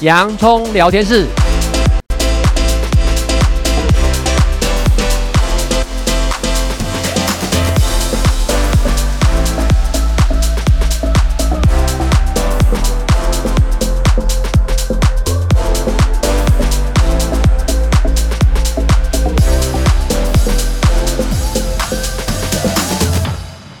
[0.00, 1.26] 洋葱聊天室。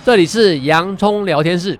[0.04, 1.78] 这里是洋葱聊天室，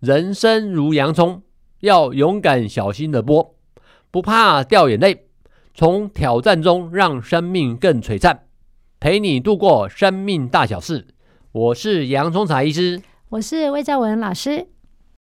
[0.00, 1.42] 人生如洋葱，
[1.80, 3.53] 要勇敢小心的剥，
[4.14, 5.24] 不怕掉眼泪，
[5.74, 8.42] 从挑战中让生命更璀璨，
[9.00, 11.08] 陪你度过生命大小事。
[11.50, 14.68] 我是洋葱茶医师，我是魏兆文老师。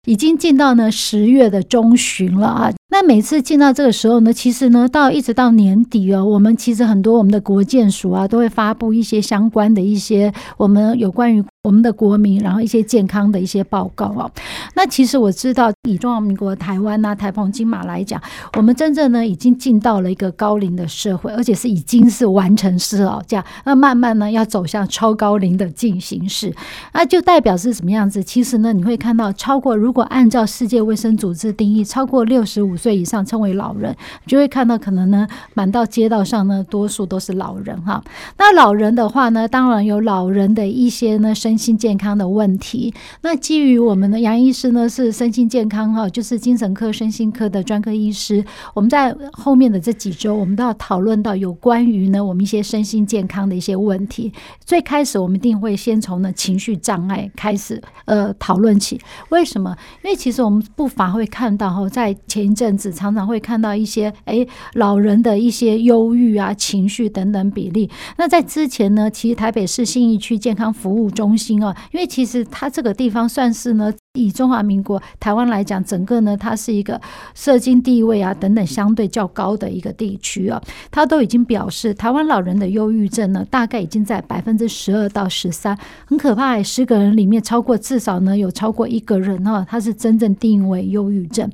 [0.06, 2.74] 已经进到呢十月的中旬了啊。
[2.90, 14.30] 那每次进到这个时候呢，其实呢，到一直到年底哦，我们其实很多我们的国健署啊，都会发布一些相关的一些我们有关于我们的国民，然后一些健康的一些报告哦。
[14.76, 18.22] 那其实我知道，以中华民国台湾呐、啊、台澎金马来讲，
[18.58, 26.54] 我们真正呢已经进到了一个高龄的社会，而且是已经是完成式哦，这样那慢慢呢要走向超高龄的进行式，
[26.92, 28.22] 那就代表是什么样子？
[28.22, 33.96] 其实呢，你会看到超过，如果按照世界卫生组织定义，超过六十五岁以上称为老人，
[34.28, 38.04] 就会看到可能呢，满到街道上呢，多数都是老人哈。
[38.38, 42.92] 那老人的话呢，当然有老人的一些呢身身心健康的问题。
[43.22, 48.44] 那基于我们的杨医师呢是身心健康哈，就是精神科、身心科的专科医师。
[48.74, 54.34] 我们在后面的这几周，我们都要讨论到有关于呢我们一些身心健康的一些问题。
[54.66, 59.00] 最开始我们一定会先从呢情绪障碍开始呃讨论起。
[59.30, 59.78] 为什么？
[60.04, 63.04] 因为其实我们不乏会看到哈，在前一阵子常。
[63.04, 67.88] 常常会看到一些诶老人的一些忧郁啊、情绪等等比例。
[68.18, 73.92] 那在之前呢，其实台北市信义区健康服务中心啊，因为其实它这个地方算是呢。
[74.16, 77.02] 以中华民国台湾来讲，整个呢，它是一个
[77.34, 80.62] 社经地位啊等等相对较高的一个地区啊，
[80.92, 91.50] 它都已经表示，台湾老人的忧郁症呢，大概已经在百分之十二到十三，很可怕，十个人里面超过至少呢有超过一个人哈，他是真正定义为忧郁症。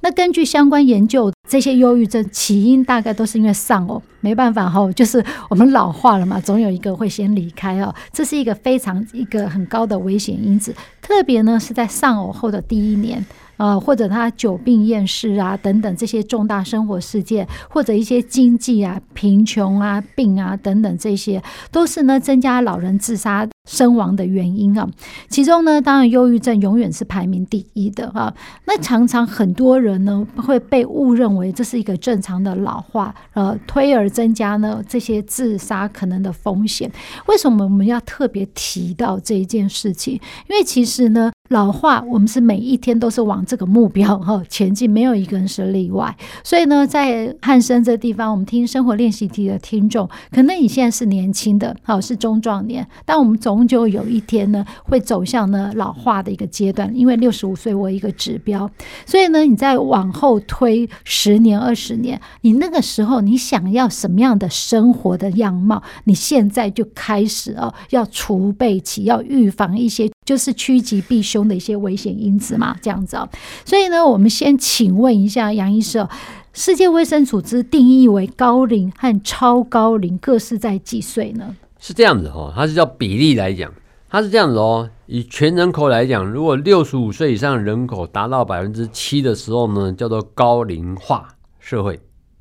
[0.00, 11.86] 那根据相关研究，这些忧郁症起因大概都是因为丧偶，没办法哈，就是我们老化了嘛，总有一个会先离开哦，这是一个非常一个很高的危险因子，特别呢是在。
[11.92, 13.22] 丧偶后的第一年，
[13.62, 21.40] 呃，或者他久病厌世啊，等等这些重大生活事件，或者一些经济啊、贫穷啊、病啊等等，这些
[21.70, 24.88] 都是呢增加老人自杀身亡的原因啊。
[25.28, 28.34] 其中呢，当然忧郁症永远是排名第一的啊。
[28.66, 36.90] 那常常很多人呢会被误认为这是一个正常的老化，呃，推而增加呢这些自杀可能的风险。
[37.26, 40.14] 为什么我们要特别提到这一件事情？
[40.48, 41.30] 因为其实呢。
[41.52, 46.16] 老化，我们是每一天都是往这个目标哈前进，没有一个人是例外。
[46.42, 58.68] 所以呢，在汉声这地方，我们听生活练习题的听众，可能你现在是年轻的，好是中壮年，但我们终究有一天呢，会走向呢老化的一个阶段，因为六十五岁为一个指标。
[59.04, 70.10] 所以呢，你再往后推十年、二十年，你那个时候你想要什么样的生活的样貌，你现在就开始哦，要储备起，要预防一些。
[70.24, 73.28] 就是趋吉避凶的一些危险因子嘛，这样子哦。
[73.64, 76.06] 所以呢，我们先请问一下杨医师，
[76.52, 81.56] 世界卫生组织定义为高龄和超高龄各是在几岁呢？
[81.78, 83.72] 是这样子哦，它是叫比例来讲，
[84.08, 84.88] 它是这样子哦。
[85.06, 91.28] 以全人口来讲，如果六十五岁以上人口达到百分之七的时候呢，叫做高龄化
[91.58, 91.96] 社会；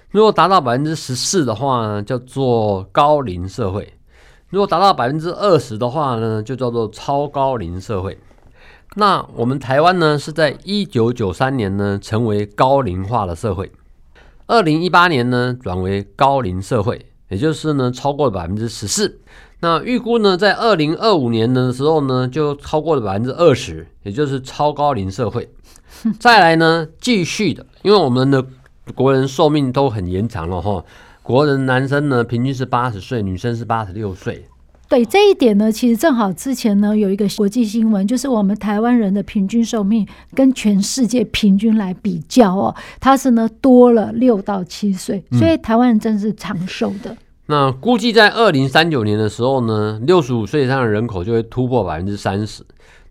[0.09, 3.93] 如果达到百分之十四的话呢，叫做高龄社会。
[4.49, 8.17] 如果达到百分之二十的话呢，就叫做超高龄社会。
[8.95, 13.71] 那我们台湾呢，是在一九九三年呢，成为高龄化的社会。
[14.47, 19.21] 二零一八年呢，转为高龄社会，也就是呢，超过了百分之十四。
[19.61, 25.49] 那预估呢，在二零二五年的时候呢，就超过了百分之二十，也就是超高龄社会。
[26.19, 28.45] 再来呢，继续的，因为我们的
[28.93, 30.83] 国人寿命都很延长了哈。
[31.23, 34.45] 国人男生呢，平均是八十岁，女生是八十六岁。
[34.91, 40.05] 对这一点呢，其实正好之前呢有一个国际新闻，就是我们台湾人的平均寿命
[40.35, 47.09] 跟全世界平均来比较哦，它是呢多了六到七岁，所以台湾人真是长寿的。
[47.13, 52.61] 嗯、那估计在二零三九年的时候呢，六十五岁以上的人口就会突破百分之三十，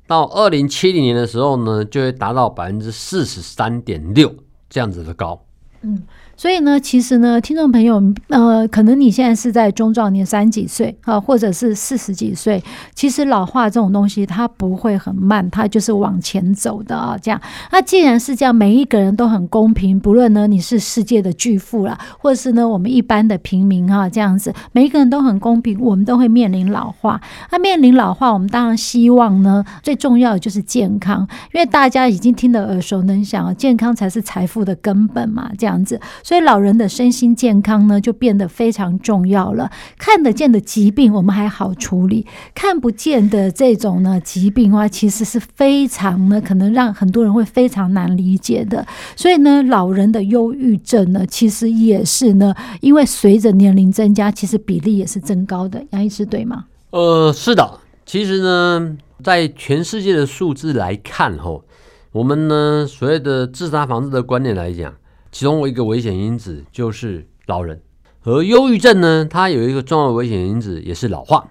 [0.06, 4.30] 到二零七零年的时候呢，就会达到百分之四十三点六
[4.68, 5.42] 这样子的高。
[5.80, 6.02] 嗯。
[6.40, 12.64] 所以呢，其实呢，听众朋友，呃，可能你现在是在中壮年三几岁啊，或者是四十几岁，
[12.94, 17.14] 其实老化这种东西它不会很慢，它就是往前走的啊。
[17.20, 17.38] 这样，
[17.70, 27.20] 那既然是这样，每一个人都很公平，不论呢你是世界的巨富啦，或者是呢我们一般的平民啊，这样子，每一个人都很公平，我们都会面临老化。
[27.50, 36.00] 那面临老化，我们当然希望呢，最重要的就是健康，因为大家已经听得耳熟能详，健康才是财富的根本嘛，这样子。
[36.30, 39.68] 所以老人的身心健康呢，就变得非常重要了。
[39.98, 42.24] 看得见的疾病我们还好处理，
[42.54, 48.86] 看不见的这种呢疾病的话，其实是非常呢，可能让很多人会非常难理解的。
[49.16, 55.84] 所以呢，老人的忧郁症呢，其实也是呢，因为随着年龄增加，其实比例也是增高的。
[55.90, 56.66] 杨医师对吗？
[56.90, 57.80] 呃，是的。
[58.06, 61.64] 其实呢，在全世界的数字来看，吼，
[62.12, 64.94] 我们呢所谓的自杀防治的观念来讲。
[65.32, 67.80] 其中一个危险因子就是老人，
[68.24, 71.48] 而忧郁症呢，它有一个重要危险因子也是老化。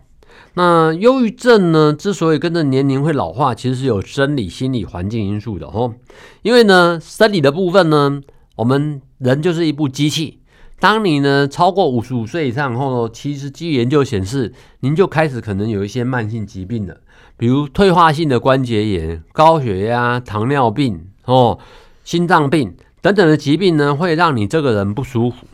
[0.55, 5.93] 那忧郁症呢，之所以跟着年龄会老化，其实是有生理、心理、环境因素的哦。
[6.41, 8.21] 因为呢，生理的部分呢，
[8.57, 10.39] 我们人就是一部机器。
[10.79, 16.97] 当你呢超过五十五岁以上后，其实基于研究显示，您就开始可能有一些慢性疾病了，
[17.37, 21.59] 比如退化性的关节炎、高血压、糖尿病哦、
[22.03, 22.75] 心脏病。
[23.01, 25.47] 等等的疾病呢，会让你这个人不舒服。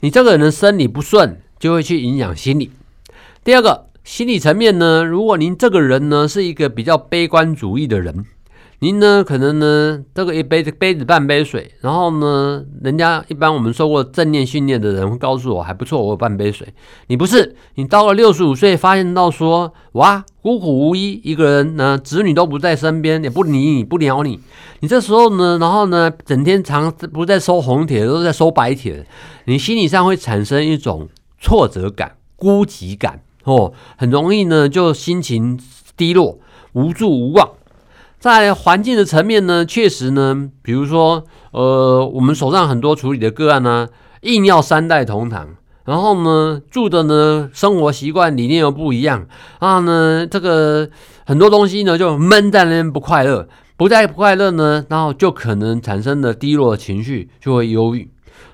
[0.00, 2.70] 你这个人的生理不顺，就会去影响心理。
[3.44, 8.24] 第二个，心理层面呢，如果您这个人呢是一个比较悲观主义的人。
[8.80, 16.72] 您呢，可能呢，这个一杯子杯子半杯水，然后呢，人家一般我们受过正念训练的人会告诉我还不错，我有半杯水。
[17.08, 24.38] 你不是，你到了六十五岁，发现到说，哇，孤苦无依，一个人呢，子女都不在身边，也不理你，不鸟你。
[24.78, 29.04] 你这时候呢，然后呢，整天常不在收红帖，都在收白帖，
[29.46, 31.08] 你心理上会产生一种
[31.40, 35.58] 挫折感、孤寂感，哦，很容易呢，就心情
[35.96, 36.38] 低落、
[36.74, 37.50] 无助无望。
[38.18, 43.88] 在环境的层面呢，确实呢，比如说，呃，我们手上很多处理的个案呢，
[44.22, 45.50] 硬要三代同堂，
[45.84, 49.26] 然后呢，住的呢，生活习惯理念又不一样，
[49.60, 50.90] 啊呢，这个
[51.26, 58.10] 很多东西呢就闷在那边不快乐，不再不快乐呢，然后就可能产生的低落情绪就会忧郁。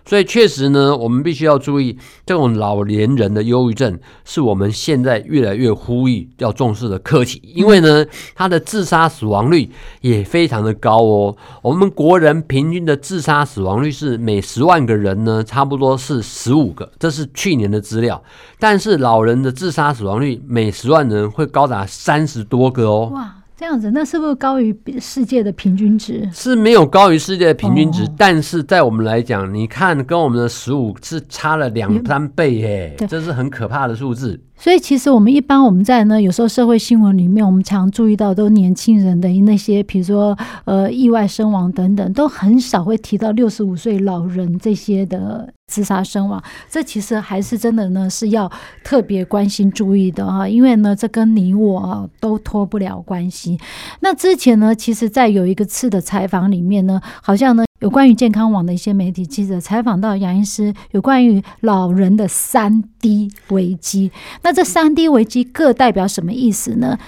[0.06, 7.40] 所以确实呢，我们必须要注意，这种老年人的忧郁症是我们现在越来越呼吁要重视的课题。
[7.54, 8.04] 因为呢，
[8.34, 9.70] 他的自杀死亡率
[10.02, 11.36] 也非常的高哦。
[11.62, 18.22] 我们国人平均的自杀死亡率是每十万个人呢，差不多是十五个，这是去年的资料。
[18.58, 23.10] 但是老人的自杀死亡率每十万人会高达三十多个哦。
[23.12, 23.36] 哇。
[23.64, 26.28] 这样子，那是不是高于世界的平均值？
[26.34, 34.38] 是没有高于世界的平均值，哦、但是在我们来讲，你看跟我们的十五是差了两三倍耶，这是很可怕的数字。
[34.56, 46.42] 所以其实我们一般我们在呢，有时候社会新闻里面，我们常注意到都年轻人的那些，比如说呃意外身亡等等，都很少会提到六十五岁老人这些的自杀身亡。
[46.70, 48.50] 这其实还是真的呢，是要
[48.82, 53.58] 特别关心注意的啊，因为呢，这跟你我都脱不了关系。
[54.00, 57.64] 那之前呢，其实在有一个次的采访里面呢，好像呢。
[57.80, 64.10] 有关于健康网的一些媒体记者采访到杨医师，有关于老人的三低危机。
[64.42, 66.98] 那这三低危机各代表什么意思呢？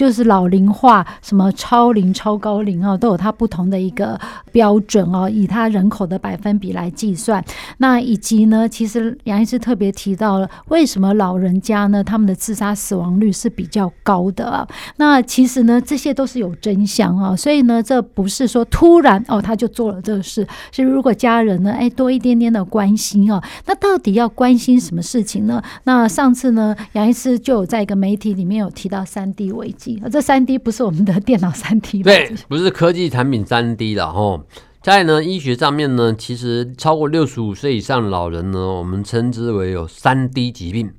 [0.00, 4.18] 就是老龄化，什么超龄、超高龄啊，都有它不同的一个
[4.50, 7.44] 标准哦，以它人口的百分比来计算。
[7.76, 14.66] 那以及呢，其实杨医师特别提到了，为什么老人家呢，他们的自杀死亡率是比较高的啊？
[14.96, 17.36] 那其实呢，这些都是有真相啊。
[17.36, 20.48] 所以呢，这不是说突然哦，他就做了这个事。
[20.72, 25.62] 是如果家人呢，哎，多一点点的关心啊，那到底要关心什么事情呢？
[25.84, 29.89] 那上次呢，杨医师就有在一个媒体里面有提到三 D 危机。
[30.12, 34.44] 这三 D 不是我们的电脑三 D 对，不是科技产品三 D 了哈。
[34.82, 40.92] 在呢医学上面呢，其实超过六十五岁以上的老人呢，我们称之为有三 D 疾病。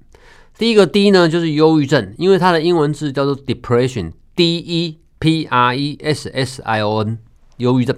[0.58, 7.18] 第一个 D 呢就是忧郁症，因为它的英文字叫做 depression，D E P R E S S I O N，
[7.58, 7.96] 忧郁症。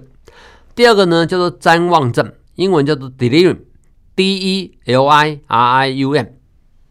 [0.74, 6.28] 第二个呢叫做谵妄症，英文叫做 delirium，D E L I R I U M。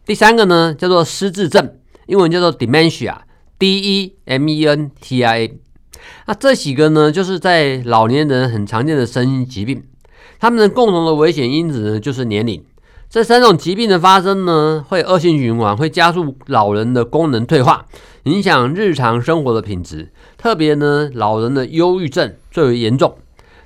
[0.05, 3.17] 第三个呢叫做失智症，英文叫做 dementia。
[3.63, 5.57] D E M E N T I A，
[6.27, 9.81] 那这几个呢，就是在老年人很常见的身心疾病，
[10.37, 12.61] 他们的共同的危险因子呢，就是年龄。
[13.09, 17.85] 这三种疾病的发生呢，会恶性循环，会加速老人的功能退化，
[18.23, 20.11] 影响日常生活的品质。
[20.37, 23.15] 特别呢，老人的忧郁症最为严重。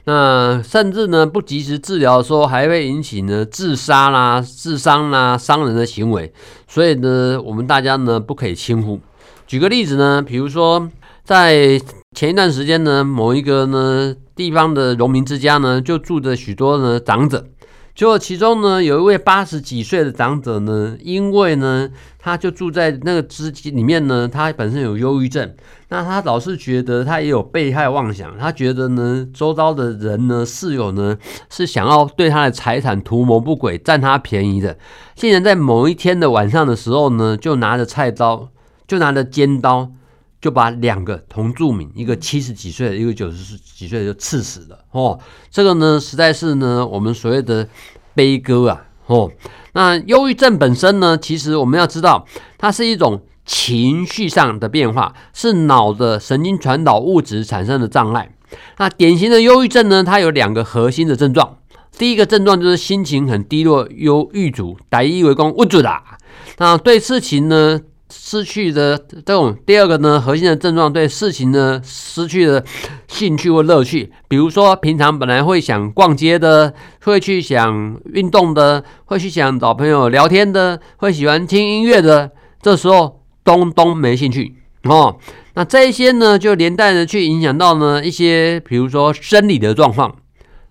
[0.04, 6.32] 那甚至呢不及时治疗的时候，还会引起呢自杀啦、自伤啦、伤人的行为。
[6.68, 9.00] 所以呢，我们大家呢不可以轻忽。
[9.48, 10.89] 举个例子呢，比如说
[11.24, 11.80] 在
[12.13, 17.48] 前一段时间呢，某一个呢地方的农民之家呢，就住着许多呢长者。
[17.96, 21.89] 结果其中呢，有一位八十几岁的长者呢，因为呢，
[22.20, 25.56] 他就住在那个支里面呢，他本身有忧郁症，
[25.88, 31.18] 那他老是觉得他也有被害妄想，他觉得呢，周遭的人呢，室友呢，
[31.50, 34.77] 是想要对他的财产图谋不轨，占他便宜的。
[35.16, 38.50] 竟然在某一天的晚上的时候呢，就拿着菜刀，
[38.88, 39.91] 就拿着尖刀。
[40.39, 45.20] 就把两个同住民，一个七十几岁的，一个九十几岁的就刺死了哦。
[45.50, 47.67] 这个呢，实在是呢，我们所谓的
[48.13, 49.32] 悲歌啊哦。
[49.74, 52.27] 那忧郁症本身呢，其实我们要知道，
[52.60, 58.32] 它是一种情绪上的变化，是脑的神经传导物质产生的障碍。
[58.77, 61.58] 那典型的忧郁症呢，它有两个核心的症状。
[61.98, 66.20] 第一个症状就是心情很低落、忧郁主，台语为讲郁卒啦。
[66.60, 72.64] 那对事情呢，失去的这种第二个呢，核心的症状，对事情呢失去了
[73.08, 74.12] 兴趣或乐趣。
[74.28, 76.74] 比如说，平常本来会想逛街的，
[77.04, 85.18] 会去想运动的，会去想找朋友聊天的，会喜欢听音乐的，这时候东东没兴趣哦。
[85.56, 90.16] 那这一些呢，就连带着去影响到呢一些，比如说生理的状况。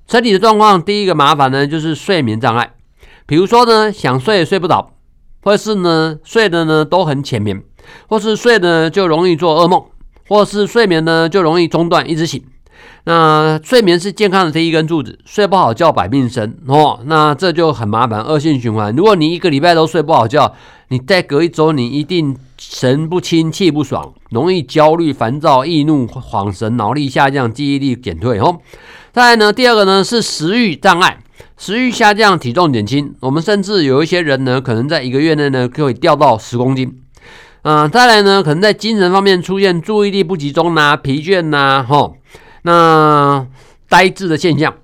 [0.08, 2.70] 生理的状况，第一个麻烦呢就是睡眠障碍，
[3.26, 4.95] 比如说呢想睡也睡不着。
[5.46, 7.62] 或是呢睡的呢都很浅眠，
[8.08, 9.80] 或是睡的就容易做噩梦，
[10.26, 12.42] 或是睡眠呢就容易中断，一直醒。
[13.04, 16.98] 那睡眠是健康的第一根柱子，睡不好觉百病生哦。
[17.04, 18.92] 那这就很麻烦，恶性循环。
[18.96, 20.52] 如果你一个礼拜都睡不好觉，
[20.88, 28.58] 你再隔一周，你一定神不清气不爽，容易焦虑、烦躁、易怒、恍神、脑力下降、记忆力减退哦。
[29.12, 31.18] 再来呢，第二个呢是食欲障碍。
[31.58, 37.00] 食欲下降，体重减轻，我们甚至有一些人呢，可能在一个月内呢，可以掉到十公斤。
[37.62, 42.18] 嗯、再来呢，可能在精神方面出现注意力不集中呐、疲倦呐、啊，吼，
[42.62, 43.46] 那
[43.88, 44.74] 呆滞的现象。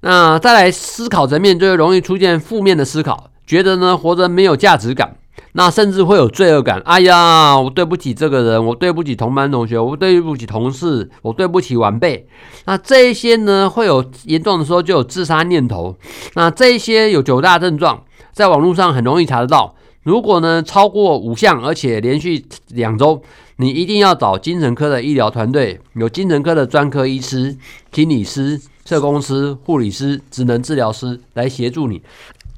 [0.00, 5.16] 那再来思考层面，就会容易出现负面的思考，觉得呢活着没有价值感。
[5.58, 12.28] 那甚至会有罪恶感，哎呀，我对不起这个人，我对不起同班同学，我对不起同事，我对不起晚辈。
[12.66, 15.96] 那这一些呢，会有严重的时候就有自杀念头。
[16.34, 19.74] 那这一些有九大症状，在网络上很容易查得到。
[20.02, 23.22] 如果呢超过五项，而且连续两周，
[23.56, 27.56] 你一定要找精神科的医疗团队，有精神科的专科医师、
[27.90, 32.02] 心理师、社工师、护理师、职能治疗师来协助你。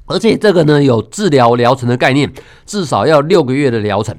[0.09, 2.29] 而且这个呢，有治疗疗程的概念，
[2.65, 4.13] 至少要六个月的疗程。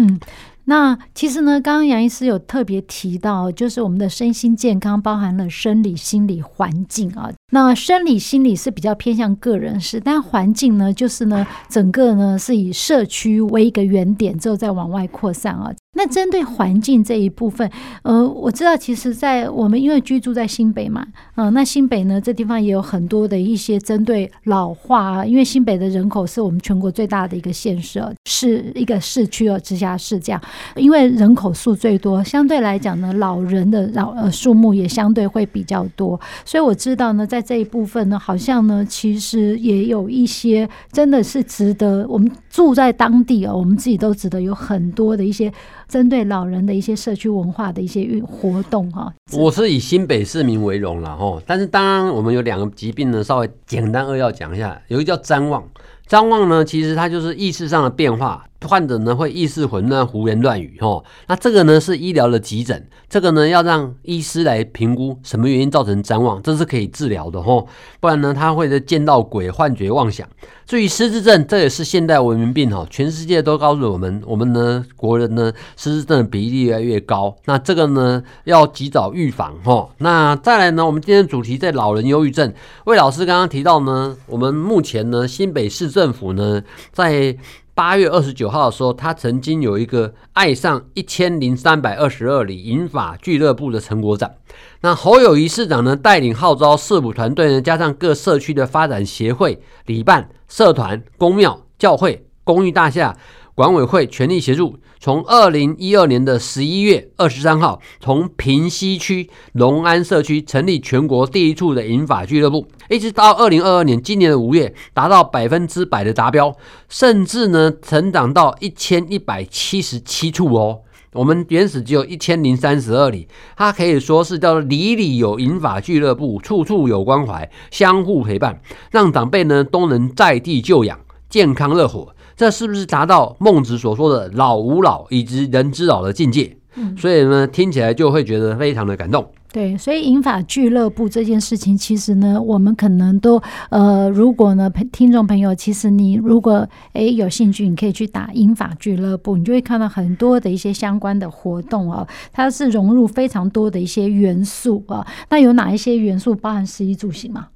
[0.00, 0.18] 嗯。
[0.66, 7.30] 那其实呢，刚刚杨医师有特别提到，就是我们的身心健康包含了生理、心理、环境啊。
[7.52, 15.70] 那生理、心理是比较偏向个人式，但环境呢，就是呢，整个呢是以社区为一个原点，之后再往外扩散啊。
[15.94, 17.68] 那针对环境这一部分，
[18.02, 30.40] 呃，我知道其实，在我们因为居住在新北嘛，嗯、那新北呢这地方也有很多的一些针对老化，因为新北的人口是我们全国最大的一个县市，是一个市区哦，直辖市这样。
[30.76, 45.52] 因为人口数最多，相对来讲呢，老人的老呃数目也相对会比较多，所以我知道呢，在这一部分呢，好像呢，其实也有一些真的是值得我们住在当地哦，我们自己都值得有很多的一些
[45.88, 49.12] 针对老人的一些社区文化的一些运活动哈。
[49.32, 55.62] 我是以新北市民为荣了哈，但是当然我们有两个疾病呢，稍微简单扼要讲一下，有一个叫瞻望。
[56.06, 58.44] 张望呢，其实它就是意识上的变化。
[58.66, 67.68] 患者呢会意识混乱、胡言乱语，吼，那这个呢是医疗的急诊，这个呢要让医师来评估什么原因造成譫妄，这是可以治疗的，吼，
[68.00, 70.28] 不然呢他会见到鬼、幻觉、妄想。
[70.66, 79.90] 至于失智症，这也是现代文明病，哈，全世界都告诉我们，我们呢国人呢失智症的比例越来越高，那这个呢要及早预防，吼。
[79.98, 82.50] 那再来呢，我们今天主题在老人忧郁症，
[82.86, 87.36] 魏老师刚刚提到呢，我们目前呢新北市政府呢在。
[87.74, 94.36] 八月二十九号的时候，他曾经有一个爱上一千零三百二十二里银发俱乐部的成果展。
[94.82, 103.16] 那侯友谊市长呢，带领号召市府团队呢，加上各社区的发展协会、里办、社团、公庙、教会、公寓大厦。
[103.56, 116.56] 管委会全力协助，从二零一二年的十一月二十三号，从平西区龙安社区成立全国第一处的银发俱乐部，一直到二零二二年今年的五月，达到百分之百的达标，
[116.88, 120.80] 甚至呢成长到一千一百七十七处哦。
[121.12, 132.14] 我们原始只有一千零三十二里，它可以说是叫做里里有银发俱乐部，处处有关怀，相互陪伴，让长辈呢都能在地就养，健康乐活。
[132.36, 136.56] 这是不是达到孟子所说的“老吾老以及人之老”的境界？
[136.76, 139.24] 嗯，所以呢，听起来就会觉得非常的感动。
[139.52, 155.06] 对，所以银法俱乐部这件事情，其实呢，我们可能都呃，如果呢，听众朋友，其实你如果诶有兴趣，你可以去打银法俱乐部，你就会看到很多的一些相关的活动啊，它是融入非常多的一些元素啊。
[155.30, 157.46] 那有哪一些元素包含十一住行吗？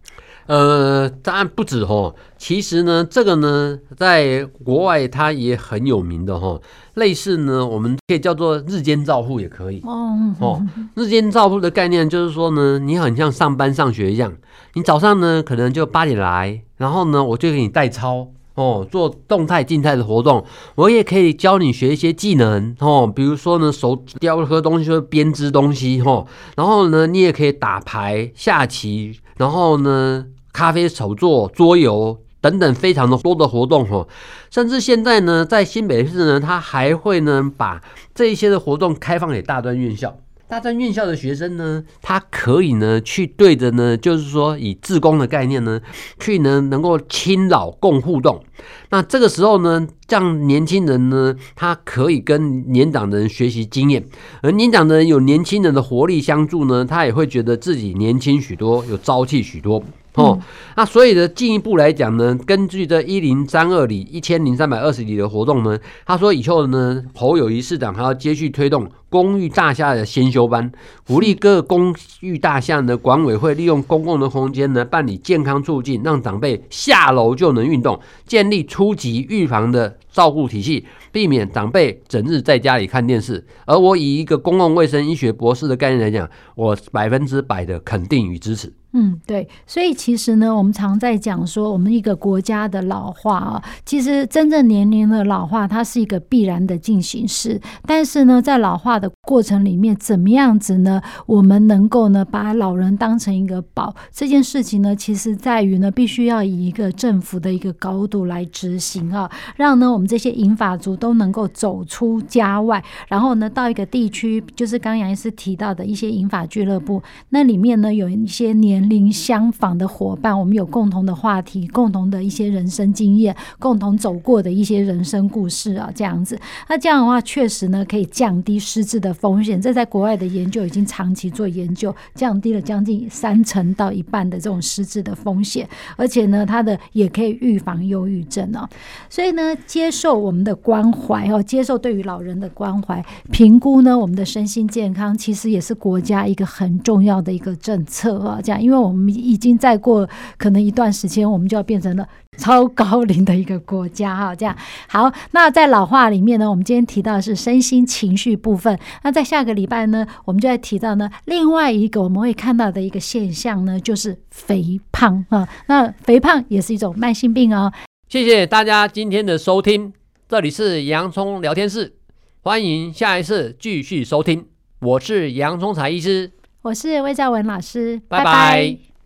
[0.49, 2.15] 呃，当然不止哦。
[2.39, 6.59] 其实呢，这个呢，在国外它也很有名的哈。
[6.95, 10.35] 类似呢，我们可以叫做日间照护也可以哦。
[10.41, 14.33] 哦，日间照护的概念就是说呢，你很像上班上学一样，
[14.73, 20.47] 你早上呢可能就八点来，然后呢我就给你代操哦，做动态、静态的活动。
[20.77, 26.25] 我也可以教你学一些技能哦，比如说呢手雕刻东西，就编织东西哈。
[26.57, 30.25] 然后呢，你也可以打牌、下棋，然后呢。
[30.59, 34.09] 咖啡手作、桌游等等，非常的多的活动哈，
[34.51, 37.81] 甚至现在呢，在新北市呢，他还会呢把
[38.13, 40.17] 这一些的活动开放给大专院校。
[40.49, 45.81] 大专院校的学生呢，他可以呢去对着呢，就是说以志工的概念呢，
[46.19, 48.43] 去呢能够亲老共互动。
[48.91, 54.05] 那这个时候呢，让年轻人呢，他可以跟年长的人学习经验，
[54.43, 59.81] 而年长的人有年轻人的活力相助呢，他也会觉得自己年轻许多，有朝气许多。
[60.19, 60.39] 哦，
[60.77, 70.71] 那所以呢，进一步来讲呢，根据这一零三二里一千零三百二十里的活动呢，他说以后呢，侯友谊市长还要接续推动公寓大厦的先修班，
[71.07, 83.47] 鼓励各公寓大厦的管委会利用公共的空间呢，办理健康促进，让长辈下楼就能运动，建立初级预防的照顾体系，避免长辈整日在家里看电视。
[83.65, 88.73] 而我以一个公共卫生医学博士的概念来讲，我百分之百的肯定与支持。
[88.95, 97.61] 嗯，对，所以其实呢，我们常在讲说，我们一个国家的老化啊，其实真正年龄的老化，它是一个必然的进行式。
[97.87, 101.03] 但是呢，在老化的过程里面，怎么样子呢？
[101.27, 118.69] 我们能够呢，把老人当成一个宝，这件事情呢，其实在于呢，必须要以一个政府的一个高度来执行啊，让呢我们这些银发族都能够走出家外，然后呢，到一个地区，就是刚杨医师提到的一些银发俱乐部，那里面呢，有一些年。
[118.69, 126.39] 年龄相仿的伙伴，我们有共同的话题，共同的一些人生经验，共同走过的一些人生故事啊，这样子。
[126.69, 129.61] 那这样的话，确实呢，可以降低失智的风险。
[129.61, 135.69] 这在国外的研究已经长期做研究，降低了将近三成到一半的这种失智的风险。
[135.97, 138.67] 而且呢，它的也可以预防忧郁症哦。
[139.11, 148.63] 所以呢，接受我们的关怀哦，接受对于老人的关怀，评估呢我们的身心健康，其实也是国家一个很重要的一个政策啊，这样。
[148.63, 154.35] 因为我们已经再过可能一段时间，我们就要变成了超高龄的一个国家哈。
[154.35, 154.57] 这样
[154.89, 158.79] 好，那在老化里面呢，我们今天提到的是身心情绪部分。
[159.03, 165.47] 那在下个礼拜呢，我们就会提到呢另外一个我们会看到的一个现象呢，就是肥胖啊。
[165.67, 167.71] 那肥胖也是一种慢性病哦。
[168.09, 169.93] 谢谢大家今天的收听，
[170.29, 171.95] 这里是洋葱聊天室，
[172.43, 174.47] 欢迎下一次继续收听。
[174.81, 176.31] 我是杨聪财医师。
[176.63, 178.25] 我是魏兆文老师，拜拜。
[178.25, 178.98] 拜拜。